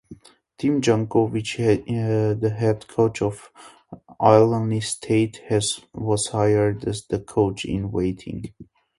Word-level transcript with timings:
Tim 0.57 0.81
Jankovich, 0.81 1.57
the 1.57 2.49
head 2.57 2.87
coach 2.87 3.21
of 3.21 3.51
Illinois 4.19 4.79
State, 4.79 5.43
was 5.93 6.25
hired 6.29 6.85
as 6.87 7.05
the 7.05 7.19
coach-in-waiting. 7.19 8.51